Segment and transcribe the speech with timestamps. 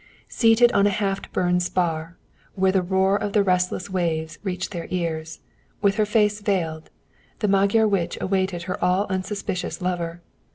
[0.29, 2.17] Seated on a half burned spar, there
[2.59, 5.41] where the roar of the restless waves reached their ears,
[5.83, 6.89] with her face veiled,
[7.37, 10.23] the Magyar witch awaited her all unsuspicious lover.